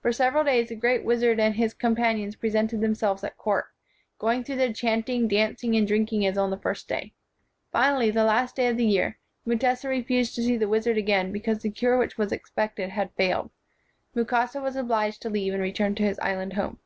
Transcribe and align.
For 0.00 0.10
several 0.10 0.42
days 0.42 0.70
the 0.70 0.74
great 0.74 1.04
wizard 1.04 1.38
and 1.38 1.54
his 1.56 1.74
133 1.78 1.82
WHITE 1.82 1.82
MAN 1.82 1.84
OF 1.84 1.84
WORK 1.84 2.06
companions 2.08 2.36
presented 2.36 2.80
themselves 2.80 3.22
at 3.24 3.36
court, 3.36 3.66
going 4.18 4.42
through 4.42 4.56
their 4.56 4.72
chanting, 4.72 5.28
dancing, 5.28 5.76
and 5.76 5.86
drinking 5.86 6.24
as 6.24 6.38
on 6.38 6.48
the 6.50 6.56
first 6.56 6.88
day. 6.88 7.12
Finally, 7.70 8.10
the 8.10 8.24
last 8.24 8.56
day 8.56 8.68
of 8.68 8.78
the 8.78 8.86
year, 8.86 9.18
Mutesa 9.46 9.90
refused 9.90 10.34
to 10.36 10.42
see 10.42 10.56
the 10.56 10.66
wizard 10.66 10.96
again 10.96 11.30
because 11.30 11.58
the 11.58 11.68
cure 11.68 11.98
which 11.98 12.16
was 12.16 12.32
expected 12.32 12.88
had 12.88 13.12
failed. 13.18 13.50
Mukasa 14.14 14.62
was 14.62 14.76
obliged 14.76 15.20
to 15.20 15.28
leave 15.28 15.52
and 15.52 15.62
return 15.62 15.94
to 15.96 16.04
his 16.04 16.18
island 16.20 16.54
home. 16.54 16.78